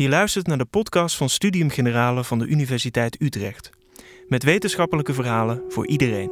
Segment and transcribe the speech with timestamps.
[0.00, 3.70] Je luistert naar de podcast van Studium Generale van de Universiteit Utrecht.
[4.28, 6.30] Met wetenschappelijke verhalen voor iedereen.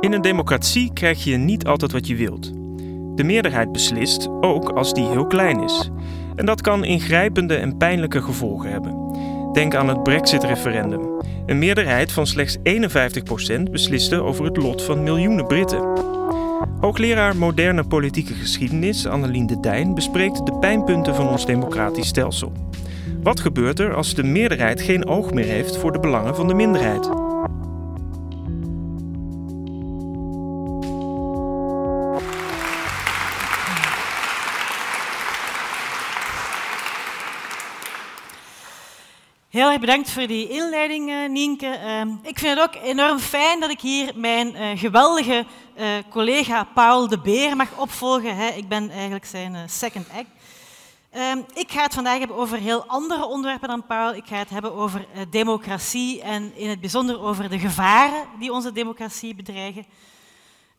[0.00, 2.52] In een democratie krijg je niet altijd wat je wilt.
[3.16, 5.90] De meerderheid beslist, ook als die heel klein is.
[6.34, 9.12] En dat kan ingrijpende en pijnlijke gevolgen hebben.
[9.52, 11.09] Denk aan het Brexit-referendum.
[11.50, 12.60] Een meerderheid van slechts 51%
[13.70, 15.82] besliste over het lot van miljoenen Britten.
[16.80, 22.52] Hoogleraar moderne politieke geschiedenis Annelien de Dijn bespreekt de pijnpunten van ons democratisch stelsel.
[23.22, 26.54] Wat gebeurt er als de meerderheid geen oog meer heeft voor de belangen van de
[26.54, 27.29] minderheid?
[39.50, 41.78] Heel erg bedankt voor die inleiding, uh, Nienke.
[41.84, 45.44] Uh, ik vind het ook enorm fijn dat ik hier mijn uh, geweldige
[45.78, 48.56] uh, collega Paul de Beer mag opvolgen.
[48.56, 50.28] Ik ben eigenlijk zijn second act.
[51.10, 54.14] Ehm, ik ga het vandaag hebben over heel andere onderwerpen dan Paul.
[54.14, 58.72] Ik ga het hebben over democratie en in het bijzonder over de gevaren die onze
[58.72, 59.84] democratie bedreigen.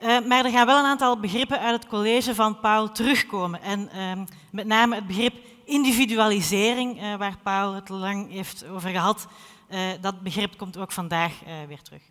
[0.01, 3.61] Maar er gaan wel een aantal begrippen uit het college van Paul terugkomen.
[3.61, 5.35] En ehm, met name het begrip
[5.65, 9.27] individualisering, uh, waar Paul het lang heeft over gehad,
[9.69, 11.33] uh, dat begrip komt ook vandaag
[11.67, 12.01] weer terug.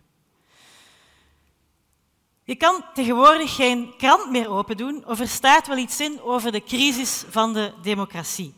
[2.43, 6.51] Je kan tegenwoordig geen krant meer open doen of er staat wel iets in over
[6.51, 8.53] de crisis van de democratie.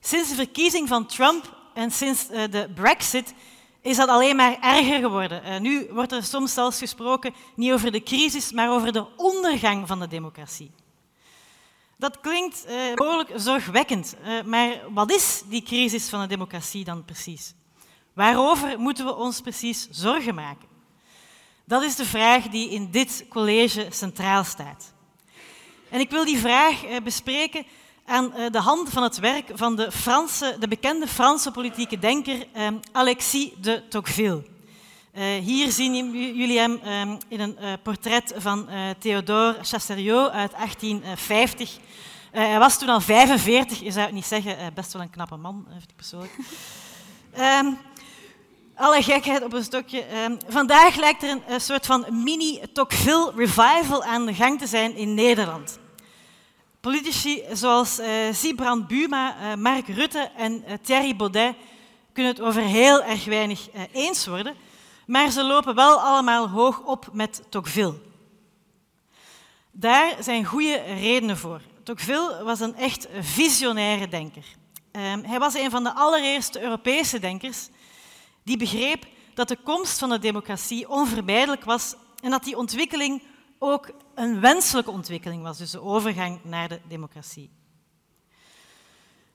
[0.00, 3.34] Sinds de verkiezing van Trump en sinds de Brexit
[3.86, 5.62] is dat alleen maar erger geworden.
[5.62, 9.98] nu wordt er soms zelfs gesproken niet over de crisis, maar over de ondergang van
[10.00, 10.70] de democratie.
[11.98, 17.04] Dat klinkt uh, behoorlijk zorgwekkend, uh, maar wat is die crisis van de democratie dan
[17.04, 17.54] precies?
[18.12, 20.68] Waarover moeten we ons precies zorgen maken?
[21.64, 24.92] Dat is de vraag die in dit college centraal staat.
[25.88, 27.66] En ik wil die vraag bespreken
[28.06, 29.88] aan de hand van het werk van de,
[30.58, 32.46] de bekende Franse politieke denker
[32.92, 34.42] Alexis de Tocqueville.
[35.14, 38.68] Uh, hier zien jullie hem um, in een uh, portret van
[38.98, 41.76] Théodore Chasseriot uit 1850.
[42.30, 45.66] hij was toen al 45, je zou het niet zeggen, best wel een knappe man,
[45.70, 46.32] vind ik persoonlijk.
[47.38, 47.78] Um,
[48.84, 50.04] alle gekheid op een stokje.
[50.48, 55.14] Vandaag lijkt er een, een soort van mini-Tocqueville revival aan de gang te zijn in
[55.14, 55.78] Nederland.
[56.86, 58.00] Politici zoals
[58.32, 61.54] Sibrand Buma, Mark Rutte en Thierry Baudet
[62.12, 64.56] kunnen het over heel erg weinig eens worden
[65.06, 67.94] maar ze lopen wel allemaal hoog op met Tocqueville.
[69.70, 71.60] Daar zijn goede redenen voor.
[71.82, 74.44] Tocqueville was een echt visionaire denker.
[74.92, 77.68] Um, hij was een van de allereerste Europese denkers
[78.42, 83.22] die begreep dat de komst van de democratie onvermijdelijk was en dat die ontwikkeling
[83.58, 87.50] ook een wenselijke ontwikkeling was, dus de overgang naar de democratie.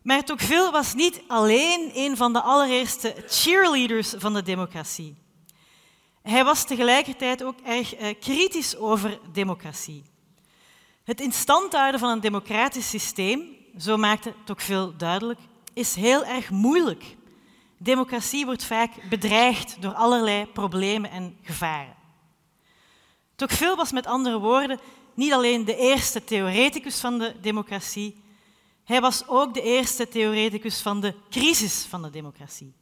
[0.01, 5.15] Maar Tocqueville was niet alleen een van de allereerste cheerleaders van de democratie.
[6.21, 10.03] Hij was tegelijkertijd ook erg uh, kritisch over democratie.
[11.03, 13.41] Het in stand houden van een democratisch systeem,
[13.77, 15.39] zo maakte Tocqueville duidelijk,
[15.73, 17.03] is heel erg moeilijk.
[17.77, 21.95] Democratie wordt vaak bedreigd door allerlei problemen en gevaren.
[23.41, 24.79] Tocqueville was met andere woorden
[25.13, 28.21] niet alleen de eerste theoreticus van de democratie,
[28.83, 32.73] hij was ook de eerste theoreticus van de crisis van de democratie.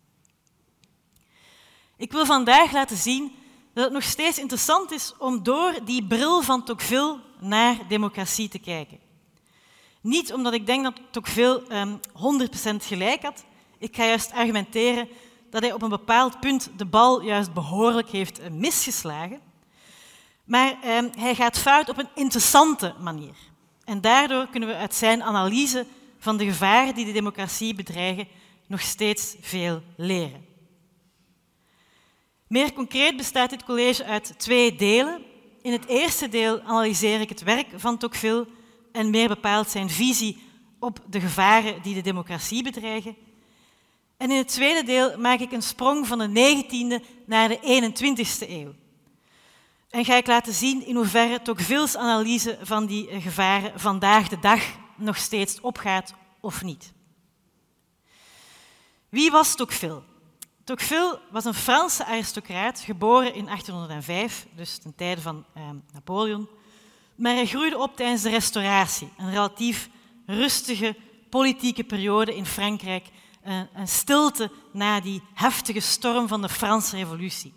[1.97, 3.31] Ik wil vandaag laten zien
[3.73, 8.59] dat het nog steeds interessant is om door die bril van Tocqueville naar democratie te
[8.59, 8.99] kijken.
[10.01, 13.45] Niet omdat ik denk dat Tocqueville um, ehm, 100% gelijk had.
[13.77, 15.07] Ik ga juist argumenteren
[15.49, 19.48] dat hij op een bepaald punt de bal juist behoorlijk heeft eh, misgeslagen.
[20.49, 23.35] Maar um, hij gaat fout op een interessante manier.
[23.83, 25.85] En daardoor kunnen we uit zijn analyse
[26.19, 28.27] van de gevaren die de democratie bedreigen
[28.67, 30.45] nog steeds veel leren.
[32.47, 35.21] Meer concreet bestaat dit college uit twee delen.
[35.61, 38.47] In het eerste deel analyseer ik het werk van Tocqueville
[38.91, 40.41] en meer bepaald zijn visie
[40.79, 43.15] op de gevaren die de democratie bedreigen.
[44.17, 48.49] En in het tweede deel maak ik een sprong van de 19e naar de 21e
[48.49, 48.73] eeuw.
[49.89, 54.61] En ga ik laten zien in hoeverre Tocqueville's analyse van die gevaren vandaag de dag
[54.95, 56.93] nog steeds opgaat of niet.
[59.09, 60.01] Wie was Tocqueville?
[60.63, 65.63] Tocqueville was een Franse aristocraat, geboren in 1805, dus ten tijde van eh,
[65.93, 66.49] Napoleon.
[67.15, 69.89] Maar hij groeide op tijdens de Restauratie, een relatief
[70.25, 70.95] rustige
[71.29, 73.05] politieke periode in Frankrijk
[73.43, 77.53] een, een stilte na die heftige storm van de Franse Revolutie.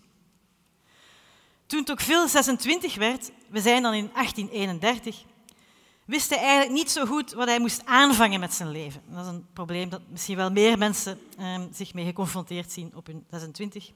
[1.72, 5.24] Toen Tocqueville 26 werd, we zijn dan in 1831,
[6.04, 9.02] wist hij eigenlijk niet zo goed wat hij moest aanvangen met zijn leven.
[9.08, 13.06] Dat is een probleem dat misschien wel meer mensen eh, zich mee geconfronteerd zien op
[13.06, 13.90] hun 26.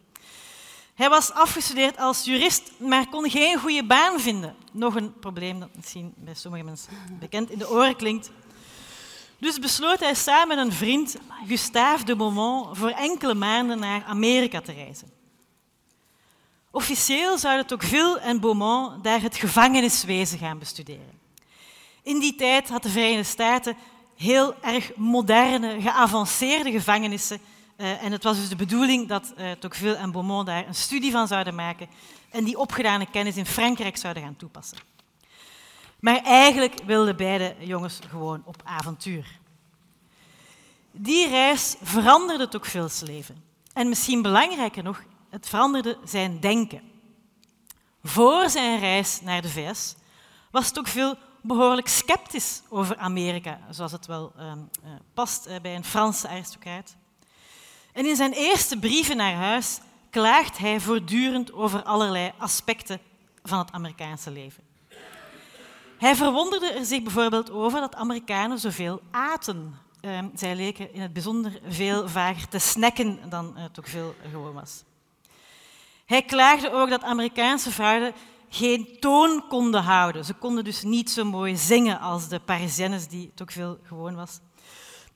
[0.95, 4.57] Hij was afgestudeerd als jurist, maar kon geen goede baan vinden.
[4.73, 8.31] Nog een probleem dat misschien bij sommige mensen bekend in de oren klinkt.
[9.39, 14.61] Dus besloot hij samen met een vriend, Gustave de Beaumont, voor enkele maanden naar Amerika
[14.61, 15.16] te reizen.
[16.77, 21.19] Officieel zouden Tocqueville en Beaumont daar het gevangeniswezen gaan bestuderen.
[22.03, 23.77] In die tijd had de Verenigde Staten
[24.17, 27.41] heel erg moderne, geavanceerde gevangenissen.
[27.77, 31.11] Uh, en het was dus de bedoeling dat uh, Tocqueville en Beaumont daar een studie
[31.11, 31.89] van zouden maken
[32.31, 34.79] en die opgedane kennis in Frankrijk zouden gaan toepassen.
[36.01, 39.39] Maar eigenlijk wilden beide jongens gewoon op avontuur.
[40.91, 43.45] Die reis veranderde Tocqueville's leven.
[43.73, 45.03] En misschien belangrijker nog,
[45.37, 46.83] het veranderde zijn denken.
[48.03, 49.95] Voor zijn reis naar de VS
[50.51, 55.85] was Tocqueville behoorlijk sceptisch over Amerika, zoals het wel uh, uh, past uh, bij een
[55.85, 56.97] Franse aristocraat.
[57.93, 59.81] En in zijn eerste brieven naar huis
[60.11, 63.01] klaagt hij voortdurend over allerlei aspecten
[63.43, 64.63] van het Amerikaanse leven.
[65.99, 69.79] Hij verwonderde er zich bijvoorbeeld over dat Amerikanen zoveel aten.
[70.01, 74.85] Ehm, zij leken in het bijzonder veel vaker te snacken dan toch veel gewoon was.
[76.07, 78.15] Hij klaagde ook dat Amerikaanse vrouwen
[78.49, 80.25] geen toon konden houden.
[80.25, 84.39] Ze konden dus niet zo mooi zingen als de Parisiennes, die toch veel gewoon was.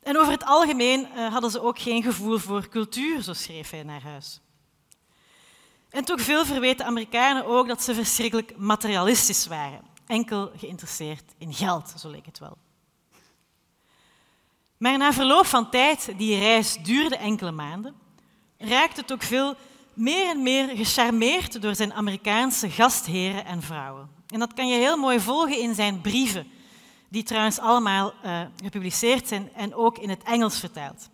[0.02, 3.82] En over het algemeen uh, hadden ze ook geen gevoel voor cultuur, zo schreef hij
[3.82, 4.40] naar huis.
[5.90, 11.94] En toch veel verweten Amerikanen ook dat ze verschrikkelijk materialistisch waren, enkel geïnteresseerd in geld,
[11.98, 12.56] zo leek het wel.
[14.76, 17.94] Maar na verloop van tijd, die reis duurde enkele maanden,
[18.58, 19.56] raakte het ook veel
[20.00, 24.10] meer en meer gecharmeerd door zijn Amerikaanse gastheren en vrouwen.
[24.28, 26.50] En dat kan je heel mooi volgen in zijn brieven,
[27.08, 31.08] die trouwens allemaal uh, gepubliceerd zijn en ook in het Engels vertaald.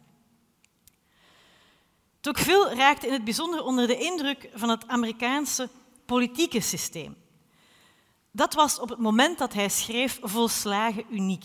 [2.20, 5.68] Tocqueville raakte in het bijzonder onder de indruk van het Amerikaanse
[6.04, 7.16] politieke systeem.
[8.30, 11.44] Dat was op het moment dat hij schreef volslagen uniek.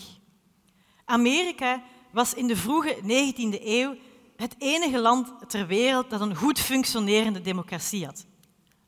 [1.04, 3.96] Amerika was in de vroege 19e eeuw
[4.42, 8.26] het enige land ter wereld dat een goed functionerende democratie had.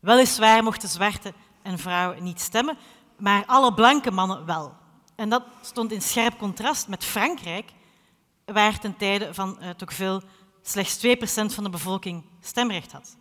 [0.01, 2.77] Weliswaar mochten zwarte en vrouwen niet stemmen,
[3.19, 4.75] maar alle blanke mannen wel.
[5.17, 7.71] En dat stond in scherp contrast met Frankrijk,
[8.45, 10.23] waar ten tijde van uh, Tocqueville
[10.63, 13.17] slechts 2% van de bevolking stemrecht had.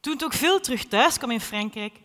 [0.00, 2.00] Toen Tocqueville terug thuis kwam in Frankrijk,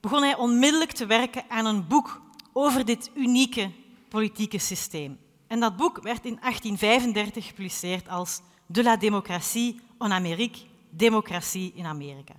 [0.00, 2.20] begon hij onmiddellijk te werken aan een boek
[2.52, 3.70] over dit unieke
[4.08, 5.18] politieke systeem.
[5.52, 10.60] En dat boek werd in 1835 gepubliceerd als De la démocratie en Amérique,
[10.90, 12.34] Democratie in Amerika.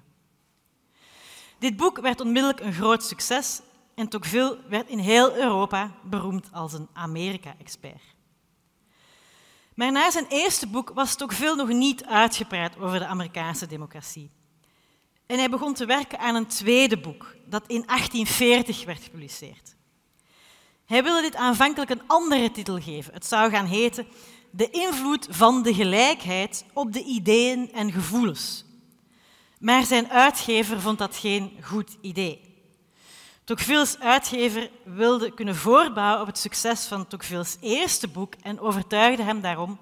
[1.60, 3.62] Dit boek werd onmiddellijk een groot succes
[3.95, 8.04] en Tocqueville werd in heel Europa beroemd als een Amerika-expert.
[9.75, 14.30] Maar na zijn eerste boek was Tocqueville nog niet uitgepraat over de Amerikaanse democratie.
[15.25, 19.72] En hij begon te werken aan een tweede boek, dat in 1840 werd gepubliceerd.
[20.94, 23.13] Hij wilde dit aanvankelijk een andere titel geven.
[23.13, 24.07] Het zou gaan heten
[24.51, 28.66] De invloed van de gelijkheid op de ideeën en gevoelens.
[29.60, 32.42] Maar zijn uitgever vond dat geen goed idee.
[33.44, 39.42] Tocqueville's uitgever wilde kunnen voorbouwen op het succes van Tocqueville's eerste boek en overtuigde hem
[39.42, 39.80] daarom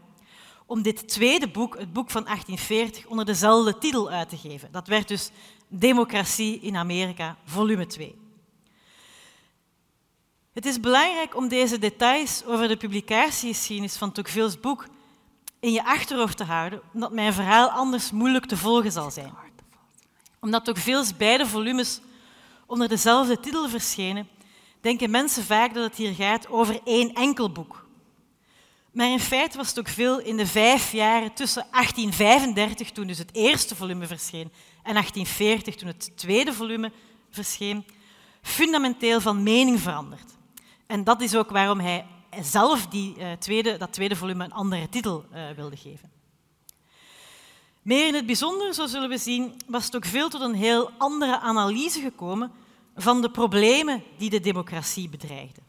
[0.65, 4.72] om dit tweede boek, het boek van 1840, onder dezelfde titel uit te geven.
[4.72, 5.32] Dat werd dus
[5.68, 8.30] Democratie in Amerika, volume 2.
[10.53, 14.88] Het is belangrijk om deze details over de publicatiegeschiedenis van Tocqueville's boek
[15.60, 19.34] in je achterhoofd te houden, omdat mijn verhaal anders moeilijk te volgen zal zijn.
[20.39, 22.00] Omdat Tocqueville's beide volumes
[22.65, 24.27] onder dezelfde titel verschenen,
[24.81, 27.86] denken mensen vaak dat het hier gaat over één enkel boek.
[28.91, 33.75] Maar in feite was Tocqueville in de vijf jaren tussen 1835, toen dus het eerste
[33.75, 34.51] volume verscheen,
[34.84, 36.91] en 1840, toen het tweede volume
[37.29, 37.86] verscheen,
[38.41, 40.39] fundamenteel van mening veranderd.
[40.91, 42.05] En dat is ook waarom hij
[42.41, 46.12] zelf die, uh, tweede, dat tweede volume een andere titel uh, wilde geven.
[47.81, 50.91] Meer in het bijzonder, zo zullen we zien, was het ook veel tot een heel
[50.98, 52.51] andere analyse gekomen
[52.95, 55.63] van de problemen die de democratie bedreigden.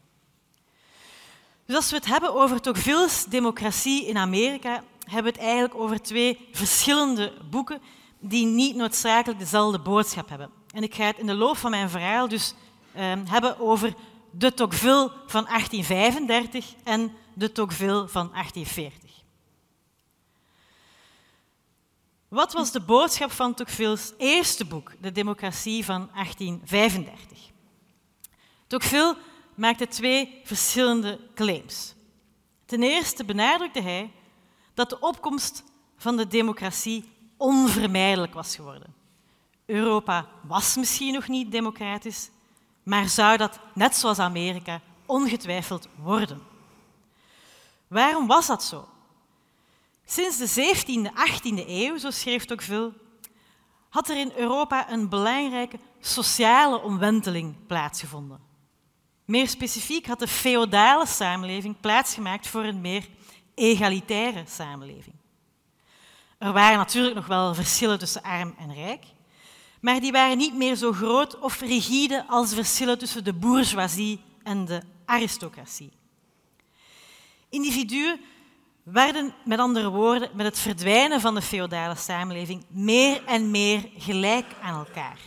[1.65, 6.01] Dus als we het hebben over Tocqueville's democratie in Amerika, hebben we het eigenlijk over
[6.01, 7.81] twee verschillende boeken
[8.19, 10.49] die niet noodzakelijk dezelfde boodschap hebben.
[10.73, 12.53] En ik ga het in de loop van mijn verhaal dus
[12.95, 13.93] uh, hebben over
[14.35, 19.11] de Tocqueville van 1835 en de Tocqueville van 1840.
[22.27, 27.51] Wat was de boodschap van Tocqueville's eerste boek, De Democratie van 1835?
[28.67, 29.17] Tocqueville
[29.55, 31.95] maakte twee verschillende claims.
[32.65, 34.11] Ten eerste benadrukte hij
[34.73, 35.63] dat de opkomst
[35.97, 38.93] van de democratie onvermijdelijk was geworden.
[39.65, 42.29] Europa was misschien nog niet democratisch,
[42.83, 46.41] maar zou dat, net zoals Amerika, ongetwijfeld worden.
[47.87, 48.87] Waarom was dat zo?
[50.05, 52.93] Sinds de 17e, 18e eeuw, zo schreef Tocqueville,
[53.89, 58.39] had er in Europa een belangrijke sociale omwenteling plaatsgevonden.
[59.25, 63.07] Meer specifiek had de feodale samenleving plaatsgemaakt voor een meer
[63.55, 65.15] egalitaire samenleving.
[66.37, 69.05] Er waren natuurlijk nog wel verschillen tussen arm en rijk,
[69.83, 74.65] maar die waren niet meer zo groot of rigide als verschillen tussen de bourgeoisie en
[74.65, 75.91] de aristocratie.
[77.49, 78.19] Individuen
[78.83, 84.45] werden, met andere woorden, met het verdwijnen van de feodale samenleving meer en meer gelijk
[84.61, 85.19] aan elkaar.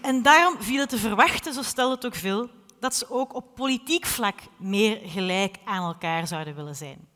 [0.00, 3.54] En daarom viel het te verwachten, zo stelde het ook veel, dat ze ook op
[3.54, 7.08] politiek vlak meer gelijk aan elkaar zouden willen zijn.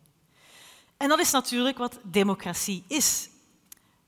[0.97, 3.29] En dat is natuurlijk wat democratie is.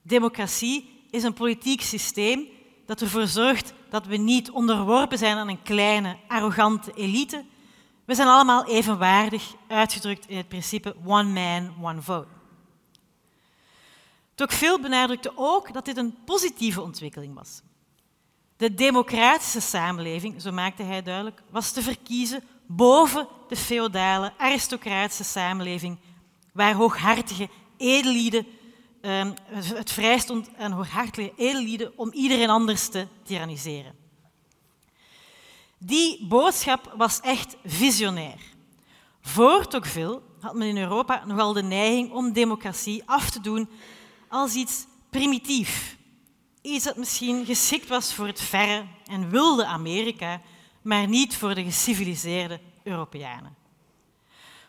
[0.01, 2.47] Democratie is een politiek systeem
[2.85, 7.45] dat ervoor zorgt dat we niet onderworpen zijn aan een kleine, arrogante elite.
[8.05, 12.27] We zijn allemaal evenwaardig, uitgedrukt in het principe one man, one vote.
[14.35, 17.61] Tocqueville benadrukte ook dat dit een positieve ontwikkeling was.
[18.57, 25.97] De democratische samenleving, zo maakte hij duidelijk, was te verkiezen boven de feodale, aristocratische samenleving,
[26.53, 28.47] waar hooghartige edellieden
[29.03, 33.95] ehm, het vrij stond aan hooghartige edellieden om iedereen anders te tyranniseren.
[35.77, 38.39] Die boodschap was echt visionair.
[39.21, 43.69] Voor Tocqueville had men in Europa nogal de neiging om democratie af te doen
[44.29, 45.97] als iets primitief,
[46.63, 50.41] Iets dat misschien geschikt was voor het verre en wilde Amerika,
[50.81, 53.55] maar niet voor de geciviliseerde Europeanen.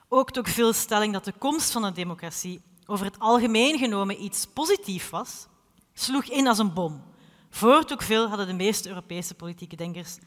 [0.08, 5.10] Ook veel stelling dat de komst van de democratie over het algemeen genomen iets positiefs
[5.10, 5.46] was,
[5.94, 7.02] sloeg in als een bom.
[7.50, 10.18] Voor Tocqueville hadden de meeste Europese politieke denkers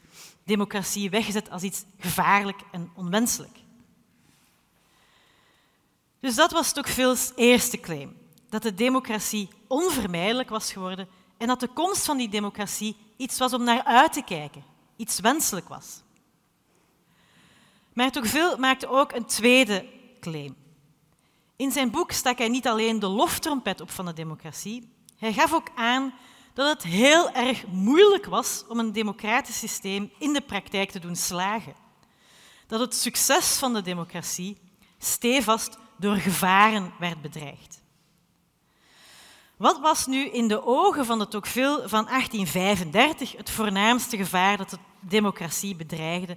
[0.44, 3.58] democratie weggezet als iets gevaarlijk en onwenselijk.
[6.20, 8.16] Dus dat was Tocqueville's eerste claim,
[8.48, 13.52] dat de democratie onvermijdelijk was geworden en dat de komst van die democratie iets was
[13.52, 14.64] om naar uit te kijken,
[14.96, 16.02] iets wenselijk was.
[17.92, 19.86] Maar Tocqueville maakte ook een tweede
[20.20, 20.56] claim.
[21.58, 25.52] In zijn boek stak hij niet alleen de loftrompet op van de democratie, hij gaf
[25.52, 26.14] ook aan
[26.54, 31.16] dat het heel erg moeilijk was om een democratisch systeem in de praktijk te doen
[31.16, 31.74] slagen.
[32.66, 34.58] Dat het succes van de democratie
[34.98, 37.82] stevast door gevaren werd bedreigd.
[39.56, 44.70] Wat was nu in de ogen van de Tocqueville van 1835 het voornaamste gevaar dat
[44.70, 46.36] de democratie bedreigde,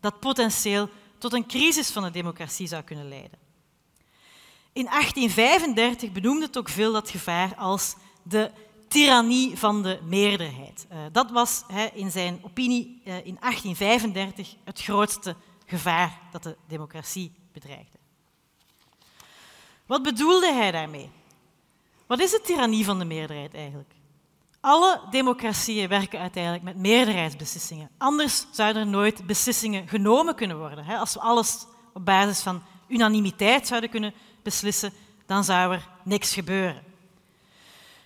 [0.00, 3.47] dat potentieel tot een crisis van de democratie zou kunnen leiden?
[4.72, 8.50] In 1835 benoemde Tocqueville dat gevaar als de
[8.88, 10.86] tirannie van de meerderheid.
[10.88, 17.32] Eh, dat was in zijn opinie eh, in 1835 het grootste gevaar dat de democratie
[17.52, 17.98] bedreigde.
[19.86, 21.10] Wat bedoelde hij daarmee?
[22.06, 23.90] Wat is de tirannie van de meerderheid eigenlijk?
[24.60, 27.90] Alle democratieën werken uiteindelijk met meerderheidsbeslissingen.
[27.98, 30.86] Anders zouden er nooit beslissingen genomen kunnen worden.
[30.86, 34.92] Als we alles op basis van unanimiteit zouden kunnen beslissen,
[35.26, 36.82] dan zou er niks gebeuren.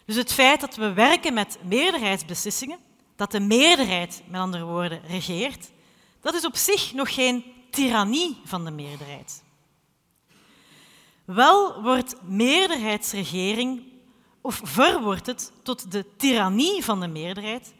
[0.05, 2.79] Dus het feit dat we werken met meerderheidsbeslissingen,
[3.17, 5.71] dat de meerderheid, met andere woorden, regeert,
[6.21, 9.43] dat is op zich nog geen tirannie van de meerderheid.
[11.25, 13.83] Wel wordt meerderheidsregering
[14.41, 17.73] of verwordt het tot de tirannie van de meerderheid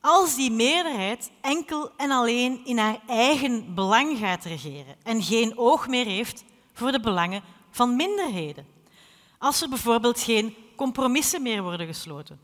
[0.00, 5.88] als die meerderheid enkel en alleen in haar eigen belang gaat regeren en geen oog
[5.88, 7.42] meer heeft voor de belangen
[7.74, 8.66] van minderheden.
[9.38, 12.40] Als er bijvoorbeeld geen compromissen meer worden gesloten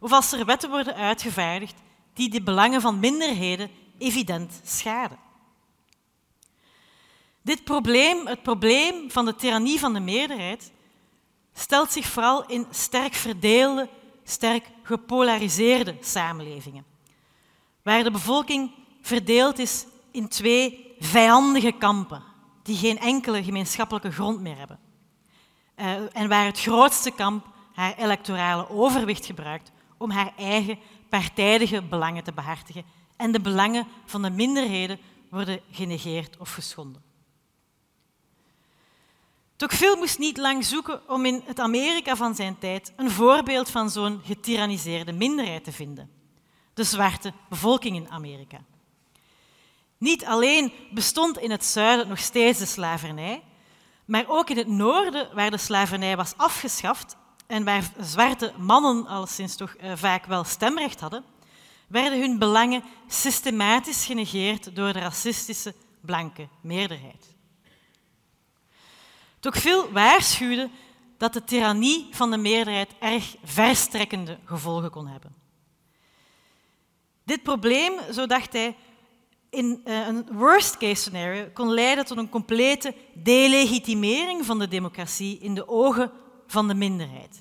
[0.00, 1.74] of als er wetten worden uitgevaardigd
[2.14, 5.18] die de belangen van minderheden evident schaden.
[7.42, 10.72] Dit probleem, het probleem van de tirannie van de meerderheid,
[11.54, 13.88] stelt zich vooral in sterk verdeelde,
[14.24, 16.84] sterk gepolariseerde samenlevingen,
[17.82, 18.70] waar de bevolking
[19.00, 22.22] verdeeld is in twee vijandige kampen
[22.68, 24.78] die geen enkele gemeenschappelijke grond meer hebben.
[25.76, 32.24] Uh, en waar het grootste kamp haar electorale overwicht gebruikt om haar eigen partijdige belangen
[32.24, 32.84] te behartigen
[33.16, 34.98] en de belangen van de minderheden
[35.30, 37.02] worden genegeerd of geschonden.
[39.56, 43.90] Tocqueville moest niet lang zoeken om in het Amerika van zijn tijd een voorbeeld van
[43.90, 46.10] zo'n getyranniseerde minderheid te vinden.
[46.74, 48.64] De zwarte bevolking in Amerika.
[49.98, 53.42] Niet alleen bestond in het zuiden nog steeds de slavernij,
[54.04, 59.26] maar ook in het noorden, waar de slavernij was afgeschaft en waar zwarte mannen al
[59.26, 61.24] sinds toch uh, vaak wel stemrecht hadden,
[61.88, 67.36] werden hun belangen systematisch genegeerd door de racistische blanke meerderheid.
[69.40, 70.70] Tocqueville waarschuwde
[71.16, 75.34] dat de tirannie van de meerderheid erg verstrekkende gevolgen kon hebben.
[77.24, 78.76] Dit probleem, zo dacht hij,
[79.50, 85.54] in eh, een worst-case scenario kon leiden tot een complete delegitimering van de democratie in
[85.54, 86.12] de ogen
[86.46, 87.40] van de minderheid.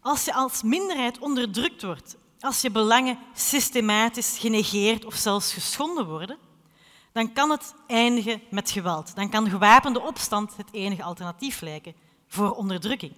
[0.00, 6.38] Als je als minderheid onderdrukt wordt, als je belangen systematisch genegeerd of zelfs geschonden worden,
[7.12, 9.14] dan kan het eindigen met geweld.
[9.14, 11.94] Dan kan gewapende opstand het enige alternatief lijken
[12.26, 13.12] voor onderdrukking.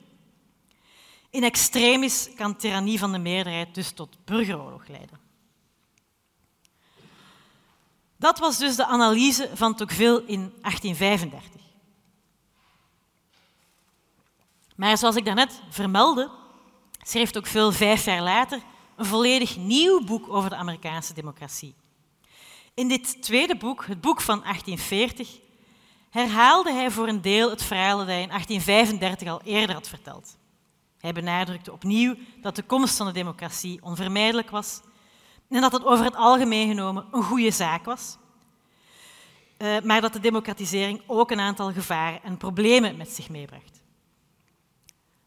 [1.31, 5.20] In extremis kan tirannie van de meerderheid dus tot burgeroorlog leiden.
[8.21, 11.61] Dat was dus de analyse van Tocqueville in 1835.
[14.77, 16.31] Maar zoals ik daarnet vermeldde,
[17.03, 18.63] schreef Tocqueville vijf jaar later
[18.97, 21.75] een volledig nieuw boek over de Amerikaanse democratie.
[22.75, 25.39] In dit tweede boek, het boek van 1840,
[26.11, 30.37] herhaalde hij voor een deel het verhaal dat hij in 1835 al eerder had verteld.
[30.99, 34.81] Hij benadrukte opnieuw dat de komst van de democratie onvermijdelijk was
[35.51, 38.17] en dat het over het algemeen genomen een goede zaak was,
[39.57, 43.83] eh, maar dat de democratisering ook een aantal gevaren en problemen met zich meebracht.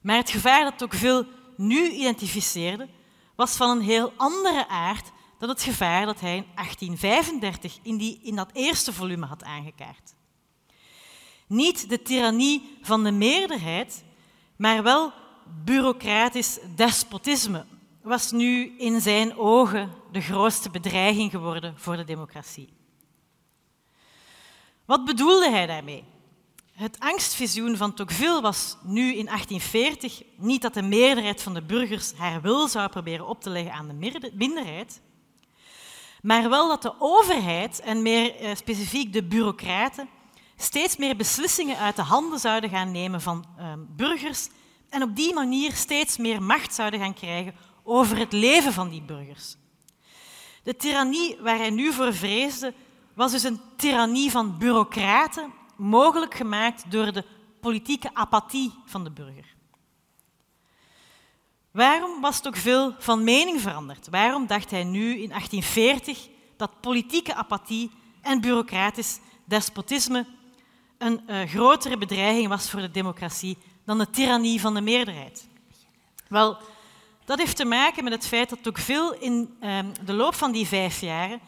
[0.02, 1.28] Maar het gevaar dat Tocqueville
[1.58, 2.88] nu identificeerde,
[3.36, 8.20] was van een heel andere aard dan het gevaar dat hij in 1835 in, die,
[8.24, 10.14] in dat eerste volume had aangekaart.
[11.48, 14.04] Niet de tirannie van de meerderheid,
[14.56, 15.12] maar wel
[15.64, 17.66] bureaucratisch despotisme
[18.04, 22.74] was nu in zijn ogen de grootste bedreiging geworden voor de democratie.
[24.86, 26.04] Wat bedoelde hij daarmee?
[26.74, 32.14] Het angstvisioen van Tocqueville was nu in 1840 niet dat de meerderheid van de burgers
[32.14, 35.02] haar wil zou proberen op te leggen aan de minderheid,
[36.22, 40.10] maar wel dat de overheid, en meer eh, specifiek de bureaucraten,
[40.58, 44.50] steeds meer beslissingen uit de handen zouden gaan nemen van ehm, burgers
[44.90, 49.02] en op die manier steeds meer macht zouden gaan krijgen over het leven van die
[49.02, 49.56] burgers.
[50.64, 52.74] De tirannie waar hij nu voor vreesde,
[53.14, 57.24] was dus een tirannie van bureaucraten, mogelijk gemaakt door de
[57.60, 59.56] politieke apathie van de burger.
[61.72, 64.10] Waarom was Tocqueville van mening veranderd?
[64.10, 67.92] Waarom dacht hij nu in 1840 dat politieke apathie
[68.22, 70.26] en bureaucratisch despotisme
[70.98, 75.48] een uh, grotere bedreiging was voor de democratie dan de tirannie van de meerderheid?
[76.28, 76.58] Wel,
[77.26, 80.68] dat heeft te maken met het feit dat Tocqueville in uh, de loop van die
[80.68, 81.40] vijf jaren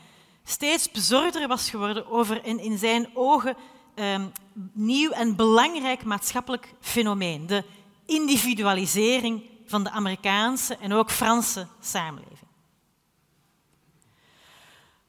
[0.43, 3.57] steeds bezorgder was geworden over een in zijn ogen
[3.95, 4.31] um,
[4.73, 7.63] nieuw en belangrijk maatschappelijk fenomeen, de
[8.05, 12.49] individualisering van de Amerikaanse en ook Franse samenleving.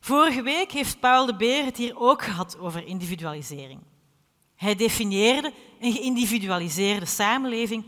[0.01, 3.81] Vorige week heeft Paul de Beer het hier ook gehad over individualisering.
[4.57, 7.85] Hij definieerde een geïndividualiseerde samenleving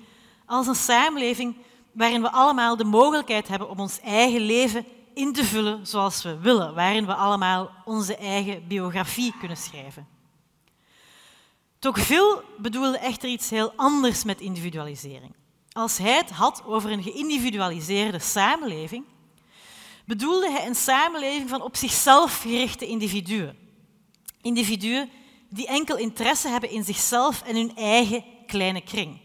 [0.46, 1.56] als een samenleving
[1.92, 6.38] waarin we allemaal de mogelijkheid hebben om ons eigen leven in te vullen zoals we
[6.38, 10.06] willen, waarin we allemaal onze eigen biografie kunnen schrijven.
[11.78, 15.34] Tocqueville bedoelde echter iets heel anders met individualisering.
[15.72, 19.04] Als hij het had over een geïndividualiseerde samenleving,
[20.04, 23.56] bedoelde hij een samenleving van op zichzelf gerichte individuen.
[24.42, 25.10] Individuen
[25.48, 29.20] die enkel interesse hebben in zichzelf en hun eigen kleine kring.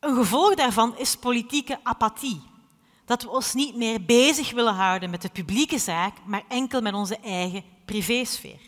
[0.00, 2.42] Een gevolg daarvan is politieke apathie.
[3.04, 6.94] Dat we ons niet meer bezig willen houden met de publieke zaak, maar enkel met
[6.94, 8.60] onze eigen privésfeer.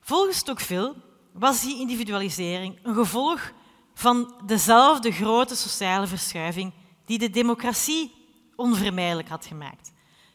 [0.00, 0.94] Volgens Tocqueville
[1.32, 3.52] was die individualisering een gevolg
[3.94, 6.72] van dezelfde grote sociale verschuiving
[7.04, 8.14] die de democratie
[8.56, 9.92] onvermijdelijk had gemaakt.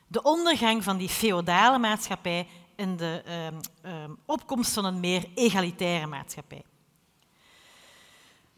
[0.07, 3.23] De ondergang van die feodale maatschappij en de
[3.85, 3.93] uh,
[4.25, 6.63] opkomst van een meer egalitaire maatschappij.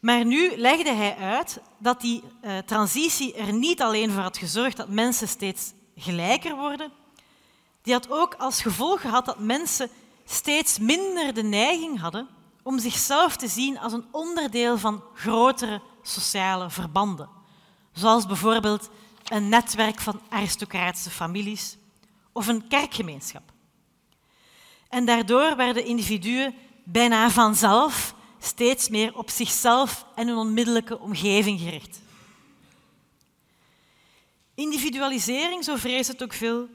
[0.06, 4.76] Maar nu legde hij uit dat die uh, transitie er niet alleen voor had gezorgd
[4.76, 6.92] dat mensen steeds gelijker worden,
[7.82, 9.90] die had ook als gevolg gehad dat mensen
[10.24, 12.28] steeds minder de neiging hadden
[12.62, 17.28] om zichzelf te zien als een onderdeel van grotere sociale verbanden,
[17.92, 18.88] zoals bijvoorbeeld
[19.24, 21.76] een netwerk van aristocratische families
[22.32, 23.52] of een kerkgemeenschap.
[24.88, 32.00] En daardoor werden individuen bijna vanzelf steeds meer op zichzelf en hun onmiddellijke omgeving gericht.
[34.54, 36.68] Individualisering, zo vreest het ook veel,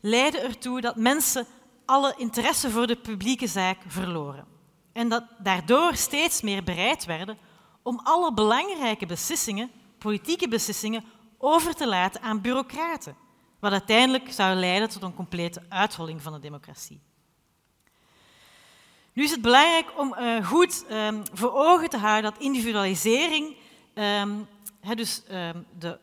[0.00, 1.46] leidde ertoe dat mensen
[1.84, 4.46] alle interesse voor de publieke zaak verloren
[4.92, 7.38] en dat daardoor steeds meer bereid werden
[7.82, 11.04] om alle belangrijke beslissingen, politieke beslissingen,
[11.38, 13.16] over te laten aan bureaucraten,
[13.60, 17.00] wat uiteindelijk zou leiden tot een complete uitholling van de democratie.
[19.14, 23.56] Nu is het belangrijk om uh, goed um, voor ogen te houden dat individualisering,
[23.94, 24.46] um,
[24.94, 25.98] dus um, de,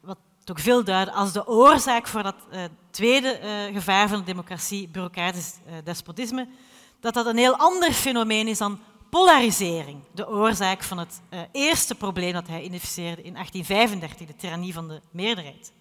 [0.00, 4.24] wat toch veel duidt als de oorzaak voor dat uh, tweede uh, gevaar van de
[4.24, 6.48] democratie, bureaucratisch despotisme,
[7.00, 8.78] dat dat een heel ander fenomeen is dan
[9.10, 11.20] polarisering, de oorzaak van het
[11.52, 15.72] eerste probleem dat hij identificeerde in 1835, de tirannie van de meerderheid.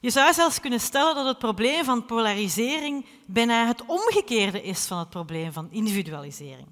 [0.00, 4.98] Je zou zelfs kunnen stellen dat het probleem van polarisering bijna het omgekeerde is van
[4.98, 6.68] het probleem van individualisering.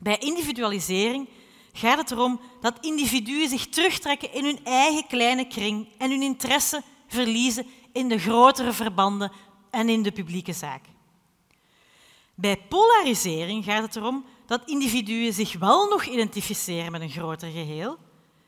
[0.00, 1.28] Bij individualisering
[1.72, 6.82] gaat het erom dat individuen zich terugtrekken in hun eigen kleine kring en hun interesse
[7.06, 9.32] verliezen in de grotere verbanden
[9.70, 10.84] en in de publieke zaak.
[12.34, 17.98] Bij polarisering gaat het erom dat individuen zich wel nog identificeren met een groter geheel,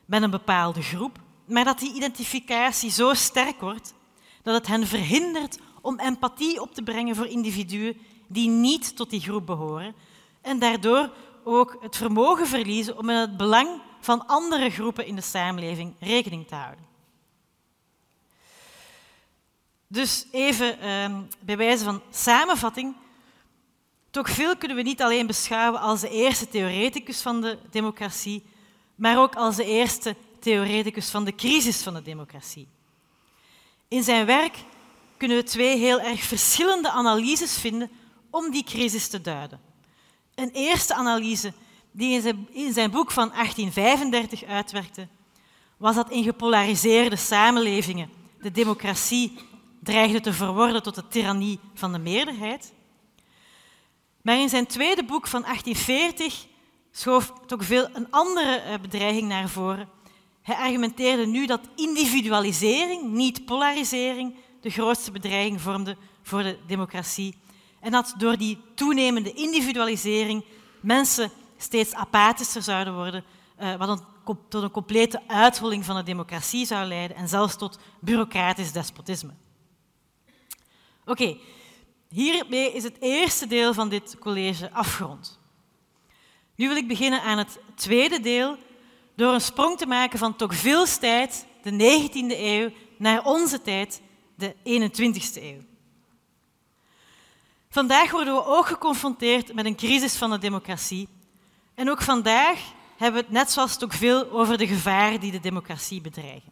[0.05, 3.93] met een bepaalde groep, maar dat die identificatie zo sterk wordt
[4.43, 9.21] dat het hen verhindert om empathie op te brengen voor individuen die niet tot die
[9.21, 9.95] groep behoren
[10.41, 15.21] en daardoor ook het vermogen verliezen om met het belang van andere groepen in de
[15.21, 16.85] samenleving rekening te houden.
[19.87, 22.95] Dus even eh, bij wijze van samenvatting.
[24.09, 28.43] Tocqueville kunnen we niet alleen beschouwen als de eerste theoreticus van de democratie,
[28.95, 32.67] maar ook als de eerste theoreticus van de crisis van de democratie.
[33.87, 34.57] In zijn werk
[35.17, 37.89] kunnen we twee heel erg verschillende analyses vinden
[38.29, 39.59] om die crisis te duiden.
[40.35, 41.53] Een eerste analyse
[41.91, 45.07] die in zijn boek van 1835 uitwerkte,
[45.77, 48.09] was dat in gepolariseerde samenlevingen
[48.41, 49.39] de democratie
[49.83, 52.73] dreigde te verworden tot de tirannie van de meerderheid.
[54.21, 56.45] Maar in zijn tweede boek van 1840
[56.91, 59.89] schoof veel een andere eh, bedreiging naar voren,
[60.45, 67.35] hij argumenteerde nu dat individualisering, niet polarisering, de grootste bedreiging vormde voor de democratie.
[67.79, 70.45] En dat door die toenemende individualisering
[70.79, 73.23] mensen steeds apathischer zouden worden,
[73.55, 74.03] eh, wat
[74.49, 79.33] tot een complete uitholling van de democratie zou leiden en zelfs tot bureaucratisch despotisme.
[81.05, 81.37] Oké,
[82.09, 85.39] hiermee is het eerste deel van dit college afgerond.
[86.55, 88.57] Nu wil ik beginnen aan het tweede deel,
[89.15, 94.01] door een sprong te maken van Tocqueville's tijd, de 19e eeuw, naar onze tijd,
[94.35, 95.61] de 21e eeuw.
[97.69, 101.07] Vandaag worden we ook geconfronteerd met een crisis van de democratie.
[101.73, 102.59] En ook vandaag
[102.97, 106.51] hebben we het net zoals Tocqueville over de gevaren die de democratie bedreigen.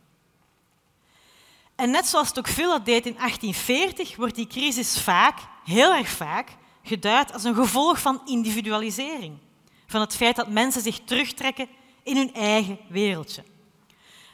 [1.76, 6.56] En net zoals Tocqueville dat deed in 1840, wordt die crisis vaak, heel erg vaak,
[6.84, 9.38] geduid als een gevolg van individualisering.
[9.88, 11.67] Van het feit dat mensen zich terugtrekken
[12.04, 13.44] in hun eigen wereldje.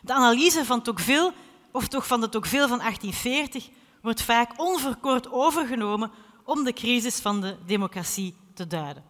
[0.02, 1.34] De analyse van Tocqueville,
[1.72, 3.70] of toch van de Tocqueville van 1840,
[4.02, 6.12] wordt vaak onverkort overgenomen
[6.44, 9.04] om de crisis van de democratie te duiden.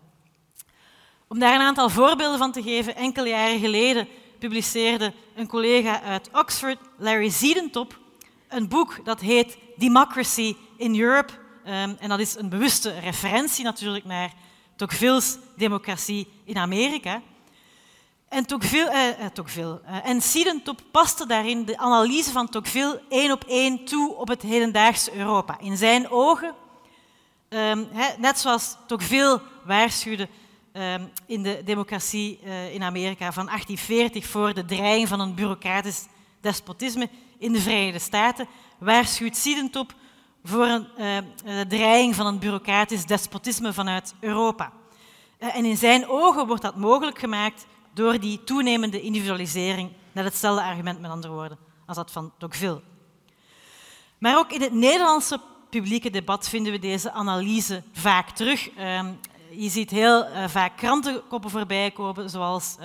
[1.27, 4.07] Om daar een aantal voorbeelden van te geven, enkele jaren geleden
[4.39, 7.99] publiceerde een collega uit Oxford, Larry Ziedentop,
[8.47, 11.33] een boek dat heet Democracy in Europe.
[11.63, 14.33] Ehm, en dat is een bewuste referentie natuurlijk naar
[14.75, 17.21] Tocqueville's democratie in Amerika.
[18.29, 23.31] En Tocqueville, eh, eh, Tocqueville eh, en Siedentop paste daarin de analyse van Tocqueville één
[23.31, 25.59] op één toe op het hedendaagse Europa.
[25.59, 26.55] In zijn ogen,
[27.49, 27.87] um,
[28.17, 30.27] net zoals Tocqueville waarschuwde
[30.73, 36.05] um, in de democratie uh, in Amerika van 1840 voor de dreiging van een bureaucratisch
[36.41, 39.93] despotisme in de Verenigde Staten, waarschuwt Siedentop
[40.43, 44.71] voor een uh, dreiging van een bureaucratisch despotisme vanuit Europa.
[45.37, 49.91] En in zijn ogen wordt dat mogelijk gemaakt door die toenemende individualisering.
[50.11, 52.81] Net hetzelfde argument, met andere woorden, als dat van Tocqueville.
[54.17, 58.69] Maar ook in het Nederlandse publieke debat vinden we deze analyse vaak terug.
[58.69, 59.13] Ehm,
[59.51, 62.75] je ziet heel uh, vaak krantenkoppen voorbij komen, zoals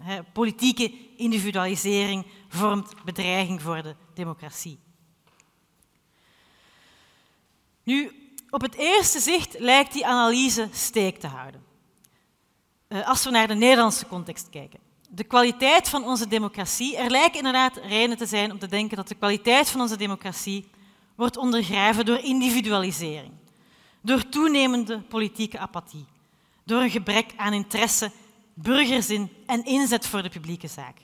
[0.00, 4.78] he, politieke individualisering vormt bedreiging voor de democratie.
[7.82, 8.12] Nu,
[8.50, 11.67] op het eerste zicht lijkt die analyse steek te houden.
[12.88, 14.78] Eh, als we naar de Nederlandse context kijken.
[15.08, 19.08] De kwaliteit van onze democratie, er lijken inderdaad redenen te zijn om te denken dat
[19.08, 20.70] de kwaliteit van onze democratie
[21.14, 23.32] wordt ondergraven door individualisering.
[24.00, 26.06] door toenemende politieke apathie,
[26.64, 28.10] door een gebrek aan interesse,
[28.54, 30.96] burgerzin en inzet voor de publieke zaak.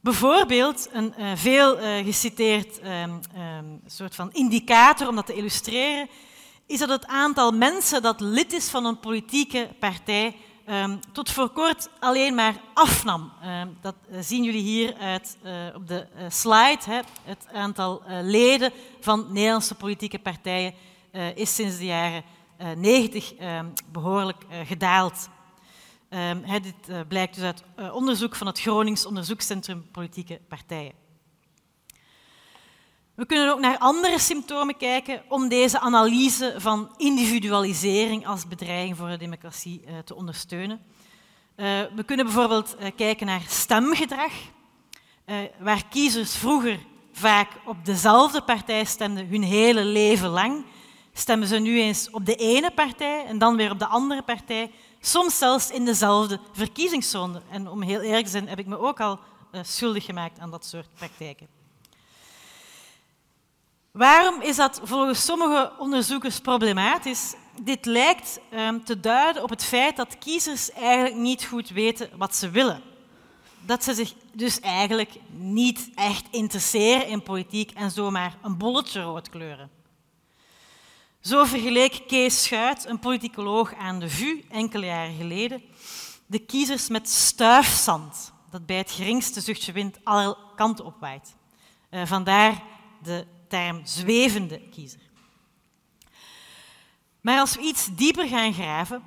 [0.00, 6.08] Bijvoorbeeld een uh, veel uh, geciteerd um, um, soort van indicator om dat te illustreren,
[6.66, 10.36] is dat het aantal mensen dat lid is van een politieke partij
[10.68, 13.32] um, tot voor kort alleen maar afnam.
[13.80, 15.38] dat uh, zien jullie hier uit,
[15.74, 16.80] op de slide.
[16.86, 17.00] Hè.
[17.24, 20.74] Het aantal leden van Nederlandse politieke partijen
[21.34, 22.24] is sinds de jaren
[22.76, 23.34] 90
[23.92, 25.28] behoorlijk gedaald.
[26.62, 31.05] Dit blijkt dus uit onderzoek van het Gronings Onderzoekscentrum Politieke Partijen.
[33.16, 39.08] We kunnen ook naar andere symptomen kijken om deze analyse van individualisering als bedreiging voor
[39.08, 40.80] de democratie uh, te ondersteunen.
[41.94, 44.32] we kunnen bijvoorbeeld kijken naar stemgedrag,
[45.58, 46.78] waar kiezers vroeger
[47.12, 50.64] vaak op dezelfde partij stemden hun hele leven lang,
[51.12, 54.70] stemmen ze nu eens op de ene partij en dan weer op de andere partij,
[55.00, 57.42] soms zelfs in dezelfde verkiezingszone.
[57.50, 59.18] En om heel eerlijk te zijn, heb ik me ook al
[59.62, 61.55] schuldig gemaakt aan dat soort praktijken.
[63.96, 67.34] Waarom is dat volgens sommige onderzoekers problematisch?
[67.62, 72.36] Dit lijkt um, te duiden op het feit dat kiezers eigenlijk niet goed weten wat
[72.36, 72.82] ze willen.
[73.60, 79.28] Dat ze zich dus eigenlijk niet echt interesseren in politiek en zomaar een bolletje rood
[79.28, 79.70] kleuren.
[81.20, 85.62] Zo vergeleek Kees Schuit, een politicoloog aan de VU enkele jaren geleden,
[86.26, 91.34] de kiezers met stuifzand, dat bij het geringste zuchtje wind alle kanten opwaait.
[91.90, 92.62] Uh, vandaar
[93.02, 95.00] de term zwevende kiezer.
[97.20, 99.02] Maar als we iets dieper gaan graven,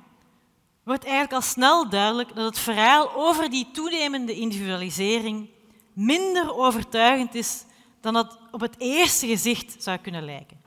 [0.82, 5.48] wordt eigenlijk al snel duidelijk dat het verhaal over die toenemende individualisering
[5.92, 7.64] minder overtuigend is
[8.00, 10.60] dan dat op het eerste gezicht zou kunnen lijken.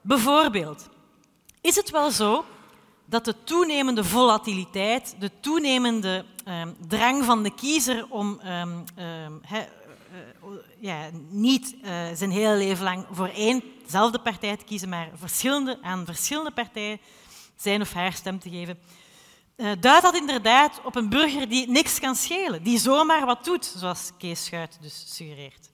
[0.00, 0.88] Bijvoorbeeld,
[1.60, 2.44] is het wel zo
[3.06, 8.84] dat de toenemende volatiliteit, de toenemende um, drang van de kiezer om um,
[9.42, 9.66] he, uh,
[10.78, 16.04] ja, niet uh, zijn hele leven lang voor éénzelfde partij te kiezen, maar verschillende, aan
[16.04, 17.00] verschillende partijen
[17.56, 18.78] zijn of haar stem te geven,
[19.56, 23.74] uh, duidt dat inderdaad op een burger die niks kan schelen, die zomaar wat doet,
[23.76, 25.70] zoals Kees Schuit dus suggereert.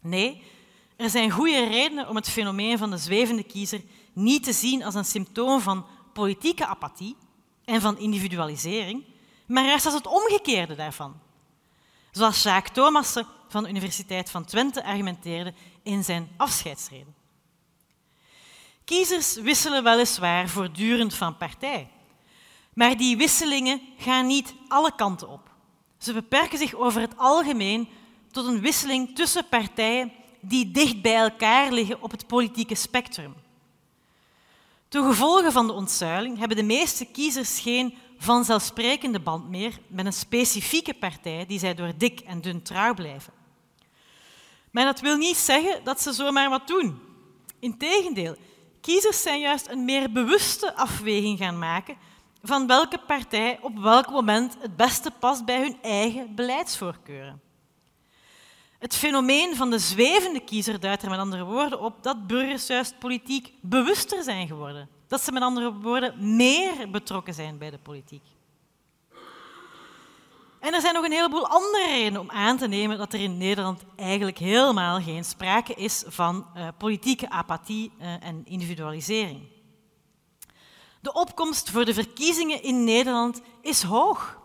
[0.00, 0.42] Nee,
[0.96, 3.80] er zijn goede redenen om het fenomeen van de zwevende kiezer
[4.12, 7.16] niet te zien als een symptoom van politieke apathie
[7.64, 9.04] en van individualisering,
[9.46, 11.20] maar juist als het omgekeerde daarvan.
[12.10, 17.14] Zoals Jacques Thomassen van de Universiteit van Twente argumenteerde in zijn afscheidsreden.
[18.84, 21.88] Kiezers wisselen weliswaar voortdurend van partij,
[22.72, 25.50] maar die wisselingen gaan niet alle kanten op.
[25.98, 27.88] Ze beperken zich over het algemeen
[28.30, 33.34] tot een wisseling tussen partijen die dicht bij elkaar liggen op het politieke spectrum.
[34.96, 40.12] Ten gevolge van de ontzuiling hebben de meeste kiezers geen vanzelfsprekende band meer met een
[40.12, 43.32] specifieke partij die zij door dik en dun trouw blijven.
[44.70, 46.98] Maar dat wil niet zeggen dat ze zomaar wat doen.
[47.58, 48.36] Integendeel,
[48.80, 51.96] kiezers zijn juist een meer bewuste afweging gaan maken
[52.42, 57.40] van welke partij op welk moment het beste past bij hun eigen beleidsvoorkeuren.
[58.78, 62.98] Het fenomeen van de zwevende kiezer duidt er met andere woorden op dat burgers juist
[62.98, 64.88] politiek bewuster zijn geworden.
[65.08, 68.22] Dat ze met andere woorden meer betrokken zijn bij de politiek.
[70.60, 73.36] En er zijn nog een heleboel andere redenen om aan te nemen dat er in
[73.36, 79.40] Nederland eigenlijk helemaal geen sprake is van uh, politieke apathie uh, en individualisering.
[81.00, 84.38] De opkomst voor de verkiezingen in Nederland is hoog.